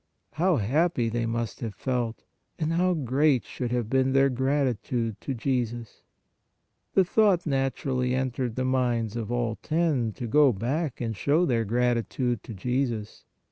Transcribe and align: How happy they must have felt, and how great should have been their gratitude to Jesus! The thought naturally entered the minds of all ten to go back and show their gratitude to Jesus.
How 0.31 0.55
happy 0.55 1.09
they 1.09 1.27
must 1.27 1.59
have 1.59 1.75
felt, 1.75 2.23
and 2.57 2.73
how 2.73 2.95
great 2.95 3.45
should 3.45 3.71
have 3.71 3.87
been 3.87 4.13
their 4.13 4.31
gratitude 4.31 5.21
to 5.21 5.35
Jesus! 5.35 6.01
The 6.95 7.05
thought 7.05 7.45
naturally 7.45 8.15
entered 8.15 8.55
the 8.55 8.65
minds 8.65 9.15
of 9.15 9.31
all 9.31 9.57
ten 9.61 10.11
to 10.13 10.25
go 10.25 10.51
back 10.53 11.01
and 11.01 11.15
show 11.15 11.45
their 11.45 11.65
gratitude 11.65 12.41
to 12.41 12.53
Jesus. 12.55 13.25